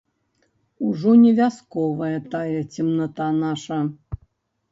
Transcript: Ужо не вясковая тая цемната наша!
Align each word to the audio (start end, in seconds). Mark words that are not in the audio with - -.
Ужо 0.85 1.11
не 1.25 1.31
вясковая 1.39 2.17
тая 2.31 2.63
цемната 2.77 3.27
наша! 3.43 3.79